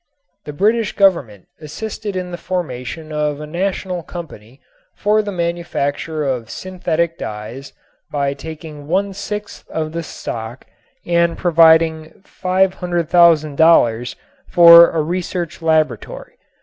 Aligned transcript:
The 0.45 0.51
British 0.53 0.93
Government 0.95 1.45
assisted 1.59 2.15
in 2.15 2.31
the 2.31 2.37
formation 2.39 3.11
of 3.13 3.39
a 3.39 3.45
national 3.45 4.01
company 4.01 4.59
for 4.95 5.21
the 5.21 5.31
manufacture 5.31 6.23
of 6.23 6.49
synthetic 6.49 7.19
dyes 7.19 7.71
by 8.11 8.33
taking 8.33 8.87
one 8.87 9.13
sixth 9.13 9.69
of 9.69 9.91
the 9.91 10.01
stock 10.01 10.65
and 11.05 11.37
providing 11.37 12.23
$500,000 12.25 14.15
for 14.47 14.89
a 14.89 15.03
research 15.03 15.61
laboratory. 15.61 16.33